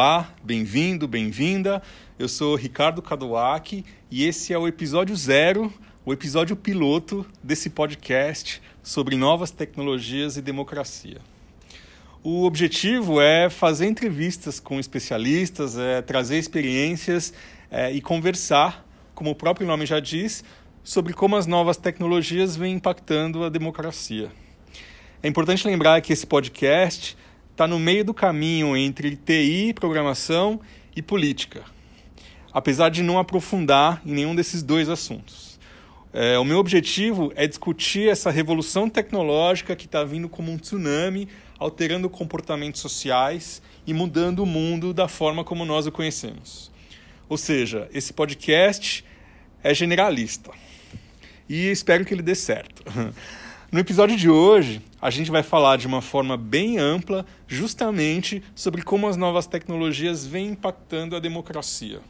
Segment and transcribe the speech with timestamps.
[0.00, 1.82] Olá, bem-vindo, bem-vinda.
[2.16, 5.72] Eu sou Ricardo Caduac e esse é o episódio zero,
[6.06, 11.18] o episódio piloto desse podcast sobre novas tecnologias e democracia.
[12.22, 17.34] O objetivo é fazer entrevistas com especialistas, é trazer experiências
[17.68, 18.86] é, e conversar,
[19.16, 20.44] como o próprio nome já diz,
[20.84, 24.30] sobre como as novas tecnologias vêm impactando a democracia.
[25.20, 27.16] É importante lembrar que esse podcast
[27.58, 30.60] está no meio do caminho entre TI, programação
[30.94, 31.64] e política,
[32.52, 35.58] apesar de não aprofundar em nenhum desses dois assuntos.
[36.12, 41.26] É, o meu objetivo é discutir essa revolução tecnológica que está vindo como um tsunami,
[41.58, 46.70] alterando comportamentos sociais e mudando o mundo da forma como nós o conhecemos.
[47.28, 49.04] Ou seja, esse podcast
[49.64, 50.52] é generalista
[51.48, 52.84] e espero que ele dê certo.
[53.70, 58.80] No episódio de hoje, a gente vai falar de uma forma bem ampla, justamente sobre
[58.80, 62.00] como as novas tecnologias vêm impactando a democracia.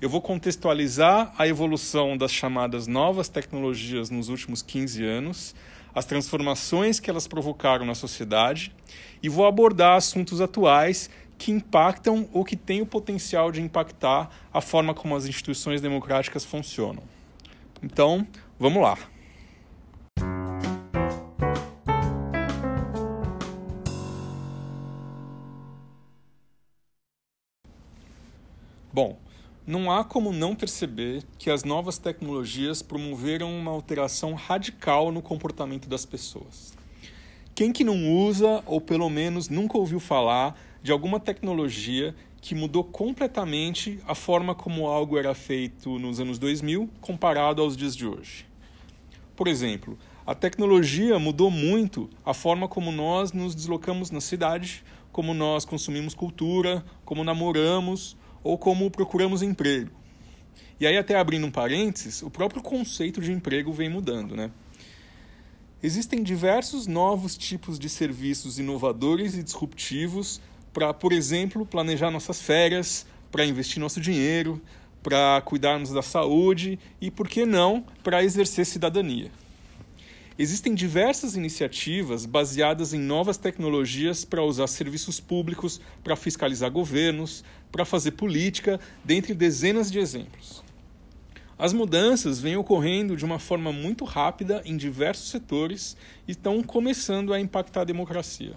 [0.00, 5.54] Eu vou contextualizar a evolução das chamadas novas tecnologias nos últimos 15 anos,
[5.92, 8.72] as transformações que elas provocaram na sociedade
[9.20, 14.60] e vou abordar assuntos atuais que impactam ou que têm o potencial de impactar a
[14.60, 17.02] forma como as instituições democráticas funcionam.
[17.82, 18.24] Então,
[18.60, 18.96] vamos lá.
[28.94, 29.18] Bom,
[29.66, 35.88] não há como não perceber que as novas tecnologias promoveram uma alteração radical no comportamento
[35.88, 36.72] das pessoas.
[37.56, 42.84] Quem que não usa, ou pelo menos nunca ouviu falar, de alguma tecnologia que mudou
[42.84, 48.46] completamente a forma como algo era feito nos anos 2000 comparado aos dias de hoje?
[49.34, 55.34] Por exemplo, a tecnologia mudou muito a forma como nós nos deslocamos na cidade, como
[55.34, 59.90] nós consumimos cultura, como namoramos ou como procuramos emprego.
[60.78, 64.50] E aí, até abrindo um parênteses, o próprio conceito de emprego vem mudando, né?
[65.82, 70.40] Existem diversos novos tipos de serviços inovadores e disruptivos
[70.72, 74.60] para, por exemplo, planejar nossas férias, para investir nosso dinheiro,
[75.02, 79.30] para cuidarmos da saúde e, por que não, para exercer cidadania.
[80.36, 87.84] Existem diversas iniciativas baseadas em novas tecnologias para usar serviços públicos, para fiscalizar governos, para
[87.84, 90.64] fazer política, dentre dezenas de exemplos.
[91.56, 95.96] As mudanças vêm ocorrendo de uma forma muito rápida em diversos setores
[96.26, 98.54] e estão começando a impactar a democracia.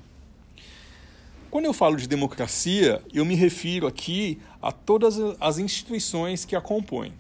[1.51, 6.61] Quando eu falo de democracia, eu me refiro aqui a todas as instituições que a
[6.61, 7.13] compõem.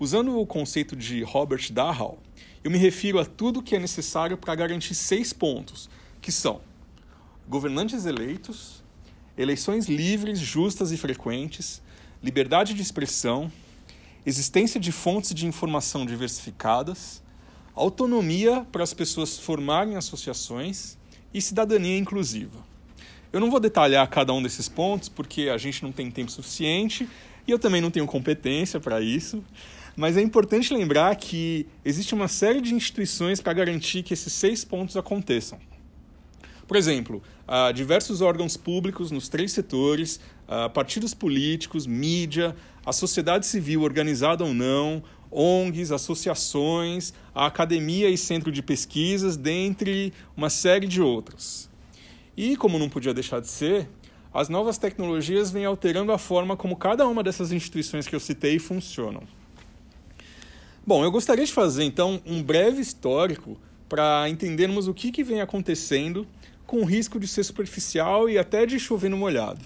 [0.00, 2.18] Usando o conceito de Robert Dahal,
[2.64, 5.90] eu me refiro a tudo que é necessário para garantir seis pontos,
[6.22, 6.62] que são
[7.46, 8.82] governantes eleitos,
[9.36, 11.82] eleições livres, justas e frequentes,
[12.22, 13.52] liberdade de expressão,
[14.24, 17.22] existência de fontes de informação diversificadas,
[17.74, 20.96] autonomia para as pessoas formarem associações
[21.34, 22.64] e cidadania inclusiva.
[23.30, 27.06] Eu não vou detalhar cada um desses pontos porque a gente não tem tempo suficiente
[27.46, 29.44] e eu também não tenho competência para isso,
[29.96, 34.64] mas é importante lembrar que existe uma série de instituições para garantir que esses seis
[34.64, 35.58] pontos aconteçam.
[36.66, 37.22] Por exemplo,
[37.74, 40.18] diversos órgãos públicos nos três setores,
[40.72, 42.56] partidos políticos, mídia,
[42.86, 50.12] a sociedade civil organizada ou não, ONGs, associações, a academia e centro de pesquisas, dentre
[50.36, 51.68] uma série de outras.
[52.36, 53.88] E, como não podia deixar de ser,
[54.32, 58.58] as novas tecnologias vêm alterando a forma como cada uma dessas instituições que eu citei
[58.58, 59.22] funcionam.
[60.86, 63.56] Bom, eu gostaria de fazer então um breve histórico
[63.88, 66.26] para entendermos o que, que vem acontecendo
[66.66, 69.64] com o risco de ser superficial e até de chover no molhado.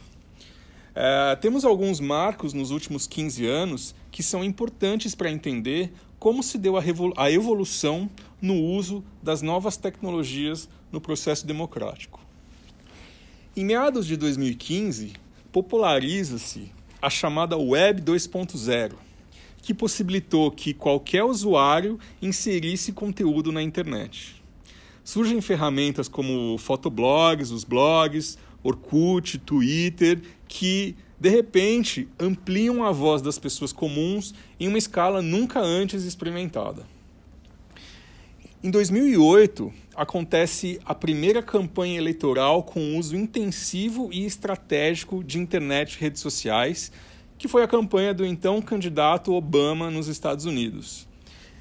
[0.95, 6.57] É, temos alguns marcos nos últimos 15 anos que são importantes para entender como se
[6.57, 6.84] deu a,
[7.16, 8.09] a evolução
[8.41, 12.21] no uso das novas tecnologias no processo democrático.
[13.57, 15.15] Em meados de 2015,
[15.51, 16.71] populariza-se
[17.03, 19.08] a chamada Web 2.0
[19.63, 24.43] que possibilitou que qualquer usuário inserisse conteúdo na internet.
[25.05, 33.39] Surgem ferramentas como fotoblogs, os blogs, Orkut, Twitter, que de repente ampliam a voz das
[33.39, 36.87] pessoas comuns em uma escala nunca antes experimentada.
[38.63, 46.01] Em 2008, acontece a primeira campanha eleitoral com uso intensivo e estratégico de internet e
[46.01, 46.91] redes sociais,
[47.39, 51.07] que foi a campanha do então candidato Obama nos Estados Unidos.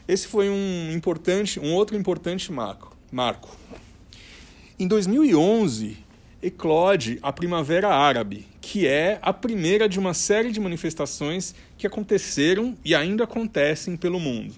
[0.08, 2.98] Esse foi um importante, um outro importante marco.
[3.12, 3.56] marco.
[4.80, 5.98] Em 2011,
[6.42, 12.76] eclode a Primavera Árabe, que é a primeira de uma série de manifestações que aconteceram
[12.84, 14.56] e ainda acontecem pelo mundo.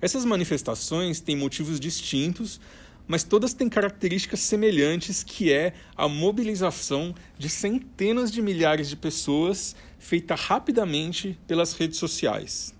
[0.00, 2.60] Essas manifestações têm motivos distintos,
[3.06, 9.76] mas todas têm características semelhantes, que é a mobilização de centenas de milhares de pessoas
[9.98, 12.74] feita rapidamente pelas redes sociais.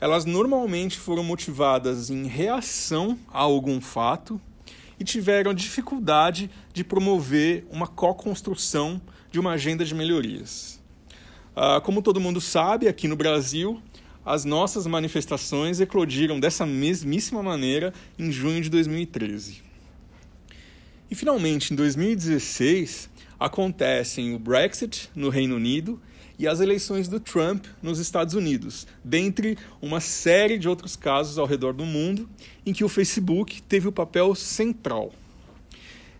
[0.00, 4.40] Elas normalmente foram motivadas em reação a algum fato
[4.98, 9.00] e tiveram dificuldade de promover uma co-construção
[9.30, 10.80] de uma agenda de melhorias.
[11.56, 13.80] Ah, como todo mundo sabe, aqui no Brasil,
[14.24, 19.62] as nossas manifestações eclodiram dessa mesmíssima maneira em junho de 2013.
[21.10, 26.00] E finalmente, em 2016, acontecem o Brexit no Reino Unido
[26.38, 31.46] e as eleições do Trump nos Estados Unidos, dentre uma série de outros casos ao
[31.46, 32.28] redor do mundo
[32.64, 35.12] em que o Facebook teve o papel central.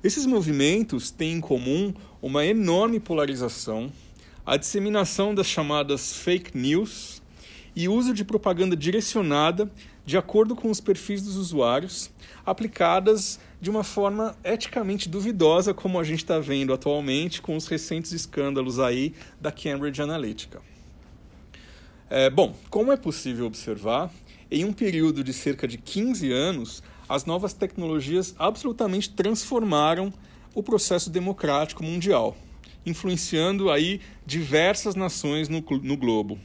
[0.03, 3.91] Esses movimentos têm em comum uma enorme polarização,
[4.45, 7.14] a disseminação das chamadas fake news
[7.75, 9.71] e uso de propaganda direcionada
[10.07, 12.11] de acordo com os perfis dos usuários,
[12.45, 18.13] aplicadas de uma forma eticamente duvidosa, como a gente está vendo atualmente com os recentes
[18.13, 20.61] escândalos aí da Cambridge Analytica.
[22.11, 24.13] É, bom, como é possível observar,
[24.51, 30.13] em um período de cerca de 15 anos, as novas tecnologias absolutamente transformaram
[30.55, 32.37] o processo democrático mundial,
[32.85, 36.39] influenciando aí diversas nações no, no globo.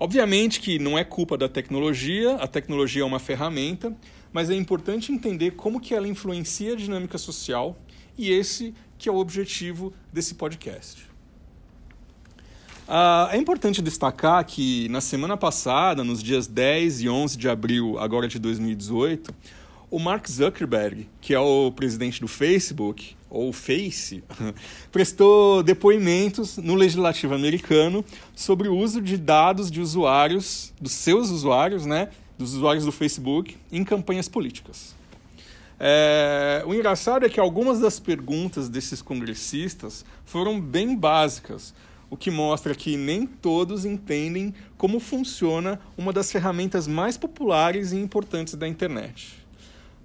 [0.00, 3.94] Obviamente que não é culpa da tecnologia, a tecnologia é uma ferramenta,
[4.32, 7.76] mas é importante entender como que ela influencia a dinâmica social
[8.16, 11.08] e esse que é o objetivo desse podcast.
[12.88, 17.98] Uh, é importante destacar que na semana passada, nos dias 10 e 11 de abril
[17.98, 19.34] agora de 2018,
[19.90, 24.22] o Mark Zuckerberg, que é o presidente do Facebook, ou Face,
[24.90, 28.04] prestou depoimentos no legislativo americano
[28.34, 32.08] sobre o uso de dados de usuários, dos seus usuários, né,
[32.38, 34.96] dos usuários do Facebook em campanhas políticas.
[35.80, 41.72] É, o engraçado é que algumas das perguntas desses congressistas foram bem básicas,
[42.10, 47.96] o que mostra que nem todos entendem como funciona uma das ferramentas mais populares e
[47.96, 49.37] importantes da internet.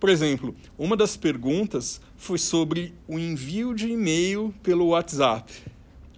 [0.03, 5.49] Por exemplo, uma das perguntas foi sobre o envio de e-mail pelo WhatsApp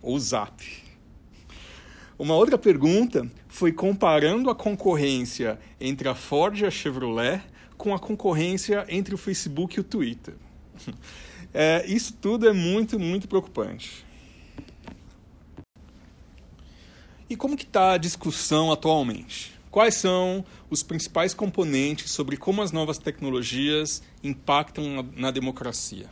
[0.02, 0.66] ou Zap.
[2.18, 7.44] Uma outra pergunta foi comparando a concorrência entre a Ford e a Chevrolet
[7.78, 10.34] com a concorrência entre o Facebook e o Twitter.
[11.58, 14.04] É, isso tudo é muito, muito preocupante.
[17.30, 19.55] E como que está a discussão atualmente?
[19.76, 26.06] Quais são os principais componentes sobre como as novas tecnologias impactam na, na democracia?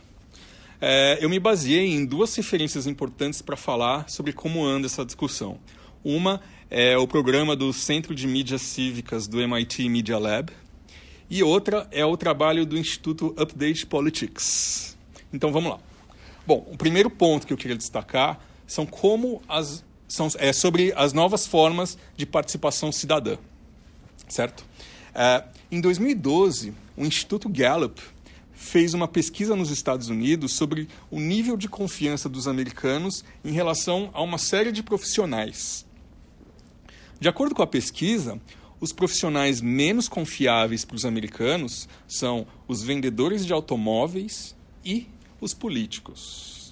[0.78, 5.58] É, eu me baseei em duas referências importantes para falar sobre como anda essa discussão.
[6.04, 10.52] Uma é o programa do Centro de Mídias Cívicas do MIT Media Lab,
[11.30, 14.94] e outra é o trabalho do Instituto Update Politics.
[15.32, 15.78] Então vamos lá.
[16.46, 21.14] Bom, o primeiro ponto que eu queria destacar são como as são é sobre as
[21.14, 23.38] novas formas de participação cidadã,
[24.28, 24.64] certo?
[25.14, 28.00] É, em 2012, o Instituto Gallup
[28.52, 34.10] fez uma pesquisa nos Estados Unidos sobre o nível de confiança dos americanos em relação
[34.12, 35.84] a uma série de profissionais
[37.24, 38.38] de acordo com a pesquisa,
[38.78, 44.54] os profissionais menos confiáveis para os americanos são os vendedores de automóveis
[44.84, 45.08] e
[45.40, 46.63] os políticos.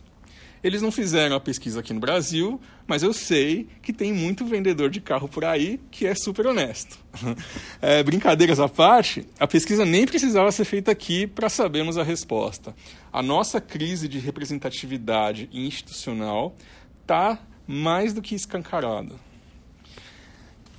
[0.62, 4.90] Eles não fizeram a pesquisa aqui no Brasil, mas eu sei que tem muito vendedor
[4.90, 6.98] de carro por aí que é super honesto.
[7.80, 12.74] É, brincadeiras à parte, a pesquisa nem precisava ser feita aqui para sabermos a resposta.
[13.12, 16.54] A nossa crise de representatividade institucional
[17.02, 19.16] está mais do que escancarada.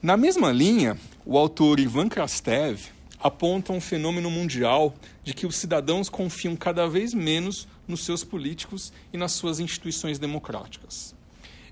[0.01, 2.79] Na mesma linha, o autor Ivan Krastev
[3.19, 8.93] aponta um fenômeno mundial de que os cidadãos confiam cada vez menos nos seus políticos
[9.11, 11.15] e nas suas instituições democráticas.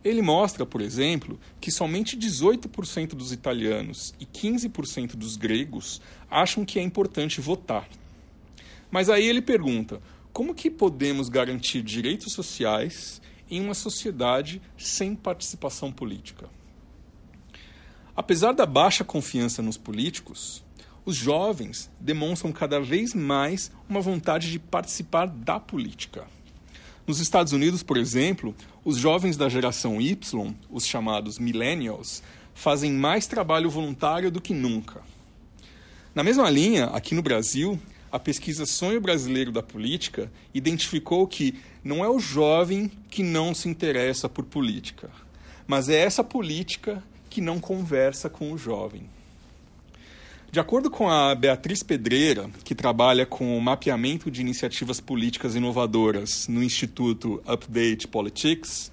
[0.03, 6.79] Ele mostra, por exemplo, que somente 18% dos italianos e 15% dos gregos acham que
[6.79, 7.87] é importante votar.
[8.89, 10.01] Mas aí ele pergunta:
[10.33, 16.49] como que podemos garantir direitos sociais em uma sociedade sem participação política?
[18.15, 20.63] Apesar da baixa confiança nos políticos,
[21.05, 26.25] os jovens demonstram cada vez mais uma vontade de participar da política.
[27.07, 28.55] Nos Estados Unidos, por exemplo,
[28.85, 32.21] os jovens da geração Y, os chamados millennials,
[32.53, 35.01] fazem mais trabalho voluntário do que nunca.
[36.13, 37.79] Na mesma linha, aqui no Brasil,
[38.11, 43.67] a pesquisa Sonho Brasileiro da Política identificou que não é o jovem que não se
[43.67, 45.09] interessa por política,
[45.65, 49.03] mas é essa política que não conversa com o jovem.
[50.51, 56.45] De acordo com a Beatriz Pedreira, que trabalha com o mapeamento de iniciativas políticas inovadoras
[56.49, 58.91] no Instituto Update Politics,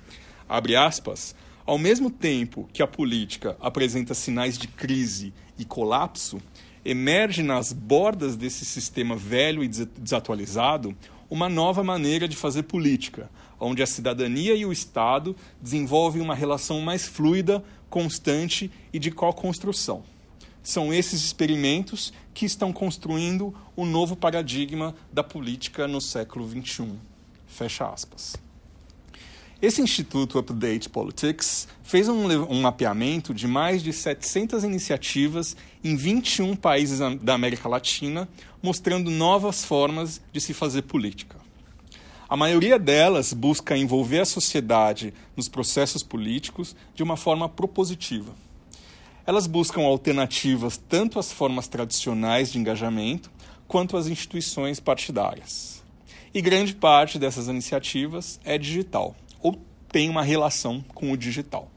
[0.48, 1.34] abre aspas,
[1.66, 6.40] ao mesmo tempo que a política apresenta sinais de crise e colapso,
[6.84, 10.94] emerge nas bordas desse sistema velho e desatualizado
[11.28, 16.80] uma nova maneira de fazer política, onde a cidadania e o Estado desenvolvem uma relação
[16.80, 20.04] mais fluida, constante e de co-construção.
[20.68, 26.90] São esses experimentos que estão construindo o novo paradigma da política no século XXI.
[27.46, 28.36] Fecha aspas.
[29.62, 36.54] Esse Instituto Update Politics fez um, um, mapeamento de mais de 700 iniciativas em 21
[36.54, 38.28] países da América Latina,
[38.62, 41.38] mostrando novas formas de se fazer política.
[42.28, 48.47] A maioria delas busca envolver a sociedade nos processos políticos de uma forma propositiva.
[49.28, 53.30] Elas buscam alternativas tanto às formas tradicionais de engajamento
[53.66, 55.84] quanto às instituições partidárias.
[56.32, 59.60] E grande parte dessas iniciativas é digital ou
[59.92, 61.70] tem uma relação com o digital.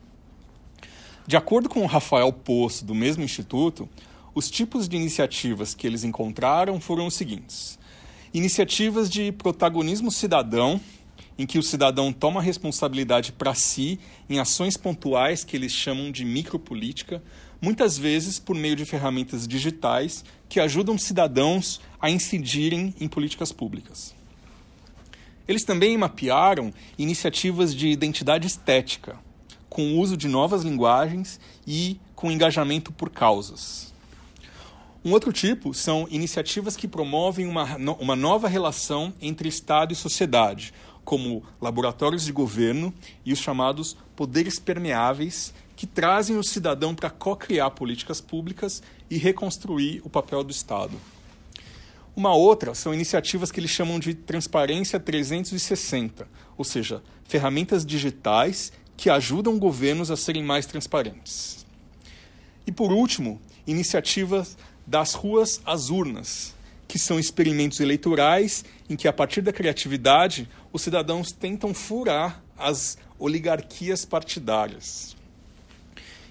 [1.28, 3.90] De acordo com o Rafael Poço, do mesmo instituto,
[4.34, 7.78] os tipos de iniciativas que eles encontraram foram os seguintes:
[8.34, 10.80] iniciativas de protagonismo cidadão,
[11.38, 16.24] em que o cidadão toma responsabilidade para si em ações pontuais que eles chamam de
[16.24, 17.22] micropolítica,
[17.62, 24.14] muitas vezes por meio de ferramentas digitais que ajudam cidadãos a incidirem em políticas públicas.
[25.48, 29.18] Eles também mapearam iniciativas de identidade estética,
[29.70, 33.92] com o uso de novas linguagens e com engajamento por causas.
[35.04, 40.74] Um outro tipo são iniciativas que promovem uma, uma nova relação entre Estado e sociedade,
[41.04, 42.94] como laboratórios de governo
[43.26, 50.02] e os chamados poderes permeáveis, que trazem o cidadão para co-criar políticas públicas e reconstruir
[50.04, 50.96] o papel do Estado.
[52.16, 56.28] Uma outra são iniciativas que eles chamam de transparência 360,
[56.58, 61.66] ou seja, ferramentas digitais que ajudam governos a serem mais transparentes.
[62.68, 66.54] E por último, iniciativas das ruas às urnas,
[66.88, 72.98] que são experimentos eleitorais em que, a partir da criatividade, os cidadãos tentam furar as
[73.20, 75.16] oligarquias partidárias.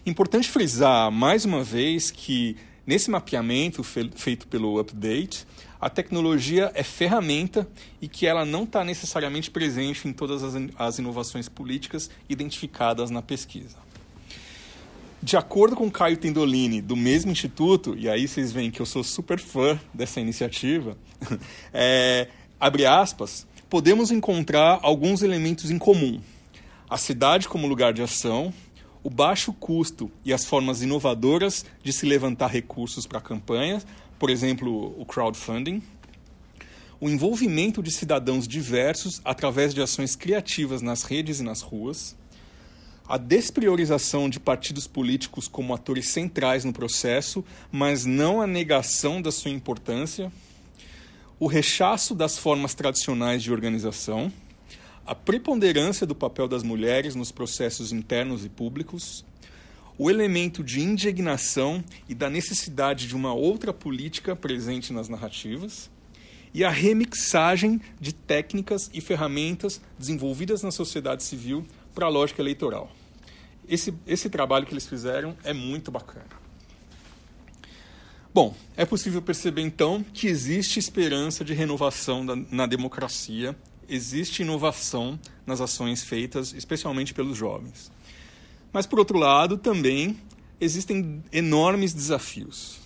[0.04, 2.56] Importante frisar mais uma vez que,
[2.86, 5.46] nesse mapeamento feito pelo Update,
[5.80, 7.66] a tecnologia é ferramenta
[8.02, 10.42] e que ela não está necessariamente presente em todas
[10.76, 13.76] as, inovações políticas identificadas na pesquisa.
[15.22, 19.04] De acordo com Caio Tendolini, do mesmo instituto, e aí vocês veem que eu sou
[19.04, 20.96] super fã dessa iniciativa,
[21.72, 22.28] é,
[22.58, 26.20] abre aspas, podemos encontrar alguns elementos em comum.
[26.88, 28.52] A cidade como lugar de ação,
[29.00, 33.86] o baixo custo e as formas inovadoras de se levantar recursos para campanhas,
[34.18, 35.80] por exemplo, o crowdfunding,
[37.00, 42.16] o envolvimento de cidadãos diversos através de ações criativas nas redes e nas ruas,
[43.08, 49.30] a despriorização de partidos políticos como atores centrais no processo, mas não a negação da
[49.30, 50.30] sua importância,
[51.40, 54.30] o rechaço das formas tradicionais de organização,
[55.06, 59.24] a preponderância do papel das mulheres nos processos internos e públicos,
[59.96, 65.90] o elemento de indignação e da necessidade de uma outra política presente nas narrativas,
[66.52, 72.90] e a remixagem de técnicas e ferramentas desenvolvidas na sociedade civil para a lógica eleitoral.
[73.66, 76.49] Esse, esse trabalho que eles fizeram é muito bacana.
[78.32, 83.56] Bom, é possível perceber então que existe esperança de renovação da, na democracia,
[83.88, 87.90] existe inovação nas ações feitas, especialmente pelos jovens.
[88.72, 90.16] Mas, por outro lado, também
[90.60, 92.78] existem enormes desafios.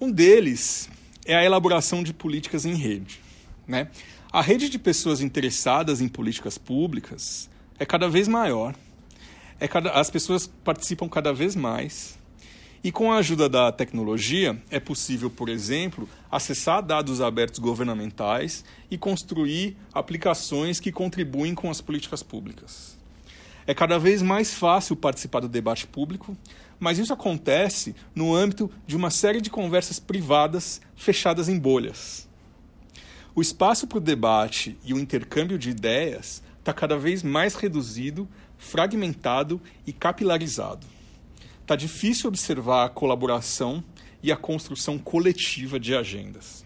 [0.00, 0.88] Um deles
[1.24, 3.20] é a elaboração de políticas em rede.
[3.66, 3.90] Né?
[4.30, 8.74] A rede de pessoas interessadas em políticas públicas é cada vez maior,
[9.58, 12.16] é cada, as pessoas participam cada vez mais.
[12.84, 18.96] E com a ajuda da tecnologia, é possível, por exemplo, acessar dados abertos governamentais e
[18.96, 22.96] construir aplicações que contribuem com as políticas públicas.
[23.66, 26.36] É cada vez mais fácil participar do debate público,
[26.78, 32.28] mas isso acontece no âmbito de uma série de conversas privadas fechadas em bolhas.
[33.34, 38.28] O espaço para o debate e o intercâmbio de ideias está cada vez mais reduzido,
[38.56, 40.86] fragmentado e capilarizado.
[41.66, 43.82] Está difícil observar a colaboração
[44.22, 46.64] e a construção coletiva de agendas.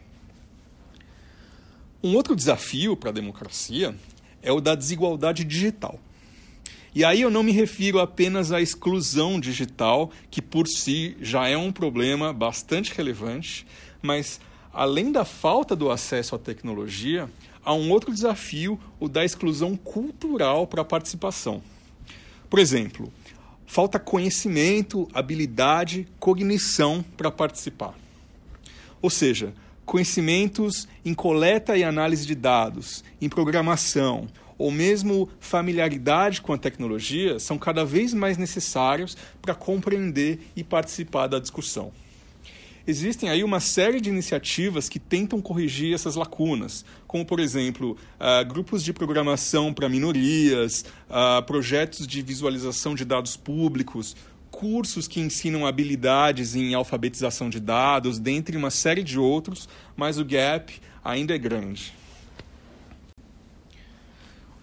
[2.05, 3.97] Um outro desafio para a democracia
[4.43, 5.99] é o da desigualdade digital.
[6.95, 11.57] E aí eu não me refiro apenas à exclusão digital, que por si já é
[11.57, 13.67] um problema bastante relevante,
[14.03, 14.39] mas
[14.71, 17.27] além da falta do acesso à tecnologia,
[17.65, 21.63] há um outro desafio, o da exclusão cultural para a participação.
[22.51, 23.11] Por exemplo,
[23.71, 27.95] falta conhecimento, habilidade, cognição para participar.
[29.01, 29.55] Ou seja,
[29.87, 34.27] conhecimentos em coleta e análise de dados, em programação,
[34.59, 41.29] ou mesmo familiaridade com a tecnologia são cada vez mais necessários para compreender e participar
[41.29, 41.93] da discussão.
[42.87, 48.45] Existem aí uma série de iniciativas que tentam corrigir essas lacunas, como, por exemplo, uh,
[48.47, 54.17] grupos de programação para minorias, uh, projetos de visualização de dados públicos,
[54.51, 60.25] cursos que ensinam habilidades em alfabetização de dados, dentre uma série de outros, mas o
[60.25, 60.73] gap
[61.05, 61.93] ainda é grande.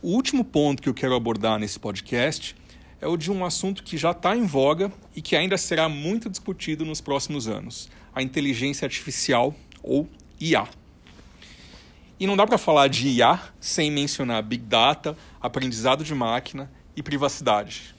[0.01, 2.55] O último ponto que eu quero abordar nesse podcast
[3.01, 6.29] é o de um assunto que já está em voga e que ainda será muito
[6.29, 10.09] discutido nos próximos anos: a inteligência artificial ou
[10.41, 10.67] IA.
[12.19, 17.03] E não dá para falar de IA sem mencionar Big Data, aprendizado de máquina e
[17.03, 17.93] privacidade.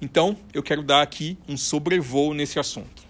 [0.00, 3.02] Então, eu quero dar aqui um sobrevoo nesse assunto.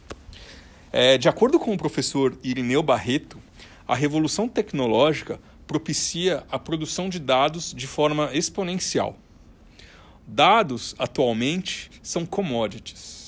[0.92, 3.38] É, de acordo com o professor Irineu Barreto,
[3.86, 9.16] a revolução tecnológica propicia a produção de dados de forma exponencial.
[10.26, 13.19] Dados, atualmente, são commodities.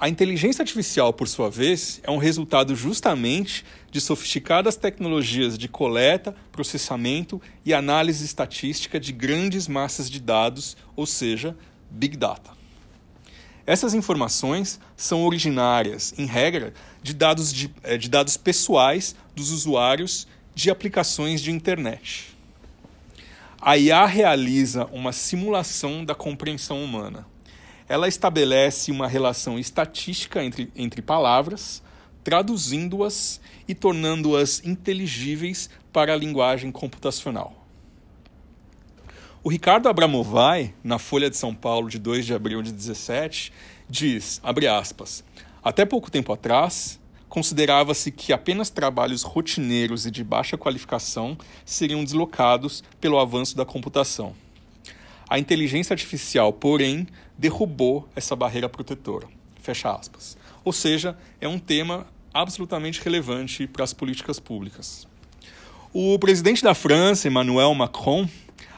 [0.00, 6.34] A inteligência artificial, por sua vez, é um resultado justamente de sofisticadas tecnologias de coleta,
[6.50, 11.54] processamento e análise estatística de grandes massas de dados, ou seja,
[11.90, 12.50] Big Data.
[13.66, 20.26] Essas informações são originárias, em regra, de dados, de, eh, de dados pessoais dos usuários
[20.54, 22.34] de aplicações de internet.
[23.60, 27.26] A IA realiza uma simulação da compreensão humana.
[27.90, 31.82] Ela estabelece uma relação estatística entre, entre palavras,
[32.22, 37.66] traduzindo-as e tornando-as inteligíveis para a linguagem computacional.
[39.42, 43.52] O Ricardo Abramovay, na Folha de São Paulo de 2 de abril de 17,
[43.88, 45.24] diz, abre aspas,
[45.60, 52.84] até pouco tempo atrás, considerava-se que apenas trabalhos rotineiros e de baixa qualificação seriam deslocados
[53.00, 54.32] pelo avanço da computação.
[55.28, 57.06] A inteligência artificial, porém,
[57.40, 59.26] derrubou essa barreira protetora.
[59.62, 60.36] Fecha aspas.
[60.62, 65.08] Ou seja, é um tema absolutamente relevante para as políticas públicas.
[65.90, 68.28] O presidente da França, Emmanuel Macron,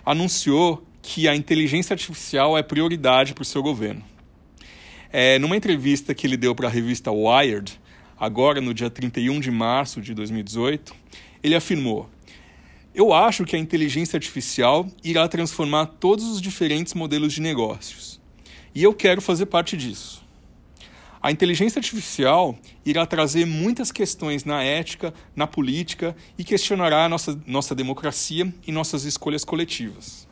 [0.07, 4.05] anunciou que a inteligência artificial é prioridade para o seu governo.
[5.12, 7.79] É, numa entrevista que ele deu para a revista Wired,
[8.18, 10.94] agora no dia 31 de março de 2018,
[11.42, 12.09] ele afirmou:
[12.94, 18.21] Eu acho que a inteligência artificial irá transformar todos os diferentes modelos de negócios.
[18.74, 20.22] E eu quero fazer parte disso.
[21.22, 27.40] A inteligência artificial irá trazer muitas questões na ética, na política e questionará a nossa,
[27.46, 30.26] nossa democracia e nossas escolhas coletivas.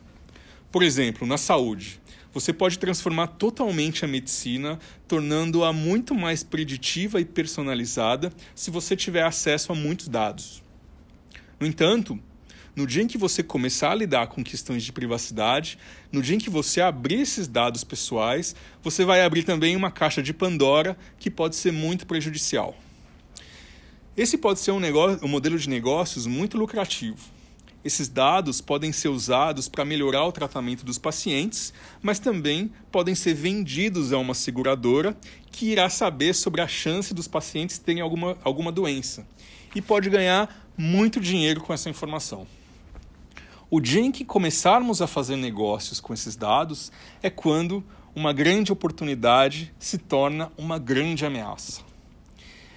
[0.69, 2.01] Por exemplo, na saúde,
[2.33, 9.23] você pode transformar totalmente a medicina, tornando-a muito mais preditiva e personalizada se você tiver
[9.23, 10.61] acesso a muitos dados.
[11.59, 12.19] No entanto,
[12.75, 15.77] no dia em que você começar a lidar com questões de privacidade,
[16.11, 20.21] no dia em que você abrir esses dados pessoais, você vai abrir também uma caixa
[20.21, 22.75] de Pandora que pode ser muito prejudicial.
[24.15, 27.17] Esse pode ser um, negócio, um modelo de negócios muito lucrativo.
[27.83, 33.33] Esses dados podem ser usados para melhorar o tratamento dos pacientes, mas também podem ser
[33.33, 35.17] vendidos a uma seguradora
[35.51, 39.25] que irá saber sobre a chance dos pacientes terem alguma, alguma doença
[39.73, 42.45] e pode ganhar muito dinheiro com essa informação.
[43.73, 46.91] O dia em que começarmos a fazer negócios com esses dados
[47.23, 47.81] é quando
[48.13, 51.79] uma grande oportunidade se torna uma grande ameaça.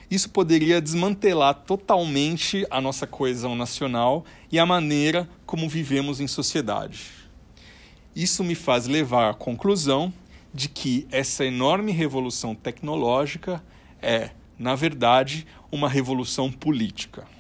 [0.09, 7.11] Isso poderia desmantelar totalmente a nossa coesão nacional e a maneira como vivemos em sociedade.
[8.15, 10.15] Isso me faz levar à conclusão
[10.55, 13.61] de que essa enorme revolução tecnológica
[14.01, 17.34] é, na verdade, uma revolução política.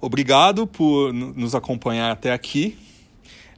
[0.00, 2.78] Obrigado por nos acompanhar até aqui.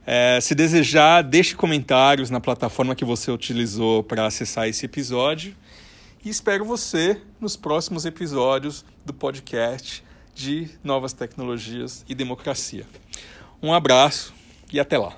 [0.05, 5.55] É, se desejar, deixe comentários na plataforma que você utilizou para acessar esse episódio.
[6.25, 10.03] E espero você nos próximos episódios do podcast
[10.35, 12.85] de Novas Tecnologias e Democracia.
[13.61, 14.33] Um abraço
[14.71, 15.15] e até lá.